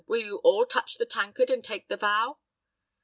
Will 0.07 0.21
you 0.21 0.37
all 0.37 0.65
touch 0.65 0.95
the 0.95 1.05
tankard, 1.05 1.51
and 1.51 1.63
take 1.63 1.87
the 1.87 1.95
vow?" 1.97 2.39